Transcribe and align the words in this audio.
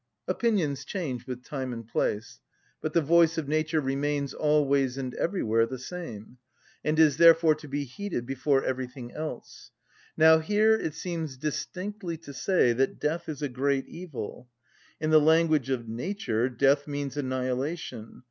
Opinions 0.27 0.83
change 0.83 1.27
with 1.27 1.43
time 1.43 1.71
and 1.71 1.87
place; 1.87 2.39
but 2.81 2.93
the 2.93 3.03
voice 3.03 3.37
of 3.37 3.47
nature 3.47 3.79
remains 3.79 4.33
always 4.33 4.97
and 4.97 5.13
everywhere 5.13 5.67
the 5.67 5.77
same, 5.77 6.39
and 6.83 6.97
is 6.97 7.17
therefore 7.17 7.53
to 7.53 7.67
be 7.67 7.83
heeded 7.83 8.25
before 8.25 8.63
everything 8.63 9.11
else. 9.13 9.69
Now 10.17 10.39
here 10.39 10.73
it 10.73 10.95
seems 10.95 11.37
distinctly 11.37 12.17
to 12.17 12.33
say 12.33 12.73
that 12.73 12.99
death 12.99 13.29
is 13.29 13.43
a 13.43 13.47
great 13.47 13.87
evil. 13.87 14.49
In 14.99 15.11
the 15.11 15.21
language 15.21 15.69
of 15.69 15.87
nature 15.87 16.49
death 16.49 16.87
means 16.87 17.15
annihilation. 17.15 18.19